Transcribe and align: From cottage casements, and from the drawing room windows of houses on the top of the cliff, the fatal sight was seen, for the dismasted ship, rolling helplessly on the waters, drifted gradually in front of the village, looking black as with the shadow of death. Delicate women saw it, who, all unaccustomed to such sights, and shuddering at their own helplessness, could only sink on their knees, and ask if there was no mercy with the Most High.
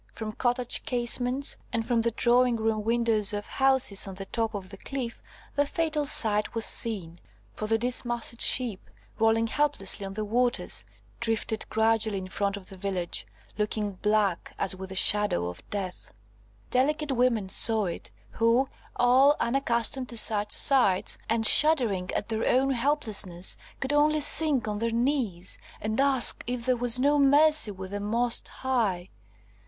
From 0.15 0.31
cottage 0.31 0.83
casements, 0.83 1.57
and 1.71 1.85
from 1.85 2.01
the 2.01 2.09
drawing 2.09 2.55
room 2.55 2.83
windows 2.83 3.33
of 3.33 3.45
houses 3.45 4.07
on 4.07 4.15
the 4.15 4.25
top 4.25 4.55
of 4.55 4.69
the 4.71 4.77
cliff, 4.77 5.21
the 5.53 5.63
fatal 5.67 6.05
sight 6.07 6.55
was 6.55 6.65
seen, 6.65 7.19
for 7.53 7.67
the 7.67 7.77
dismasted 7.77 8.41
ship, 8.41 8.89
rolling 9.19 9.45
helplessly 9.45 10.03
on 10.03 10.15
the 10.15 10.25
waters, 10.25 10.85
drifted 11.19 11.69
gradually 11.69 12.17
in 12.17 12.29
front 12.29 12.57
of 12.57 12.69
the 12.69 12.77
village, 12.77 13.27
looking 13.59 13.91
black 13.91 14.55
as 14.57 14.75
with 14.75 14.89
the 14.89 14.95
shadow 14.95 15.45
of 15.45 15.61
death. 15.69 16.11
Delicate 16.71 17.11
women 17.11 17.47
saw 17.47 17.85
it, 17.85 18.09
who, 18.31 18.69
all 18.95 19.35
unaccustomed 19.39 20.09
to 20.09 20.17
such 20.17 20.51
sights, 20.51 21.19
and 21.29 21.45
shuddering 21.45 22.09
at 22.15 22.27
their 22.29 22.47
own 22.49 22.71
helplessness, 22.71 23.55
could 23.79 23.93
only 23.93 24.19
sink 24.19 24.67
on 24.67 24.79
their 24.79 24.89
knees, 24.89 25.59
and 25.79 26.01
ask 26.01 26.43
if 26.47 26.65
there 26.65 26.75
was 26.75 26.97
no 26.97 27.19
mercy 27.19 27.69
with 27.69 27.91
the 27.91 27.99
Most 27.99 28.47
High. 28.47 29.09